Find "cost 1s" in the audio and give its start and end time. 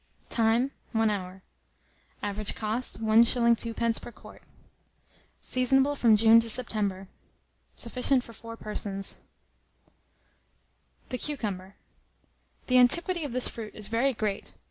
2.55-3.35